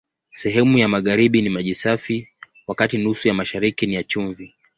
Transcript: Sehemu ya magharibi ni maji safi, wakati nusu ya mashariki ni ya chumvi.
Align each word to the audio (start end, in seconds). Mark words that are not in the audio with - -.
Sehemu 0.31 0.77
ya 0.77 0.87
magharibi 0.87 1.41
ni 1.41 1.49
maji 1.49 1.75
safi, 1.75 2.29
wakati 2.67 2.97
nusu 2.97 3.27
ya 3.27 3.33
mashariki 3.33 3.85
ni 3.87 3.95
ya 3.95 4.03
chumvi. 4.03 4.55